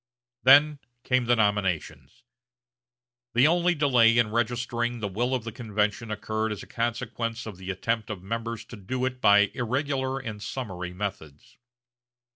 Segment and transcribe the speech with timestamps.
[0.41, 2.23] Then came the nominations.
[3.35, 7.57] The only delay in registering the will of the convention occurred as a consequence of
[7.57, 11.59] the attempt of members to do it by irregular and summary methods.